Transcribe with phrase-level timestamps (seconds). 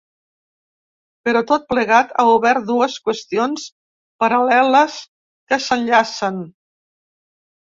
[1.27, 3.67] Però tot plegat ha obert dues qüestions
[4.25, 4.97] paral·leles
[5.53, 6.43] que s’enllacen.